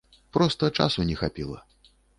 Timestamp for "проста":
0.37-0.71